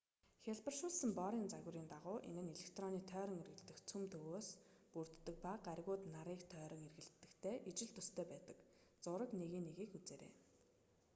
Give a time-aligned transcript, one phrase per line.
[0.43, 4.47] хялбаршуулсан борын загварын дагуу энэ нь электрон тойрон эргэлдэх төв цөмөөс
[4.93, 8.57] бүрддэг ба гаригууд нарыг тойрон эргэлддэгтэй ижил төстэй байдаг
[9.03, 10.31] зураг 1.1-ийг үзээрэй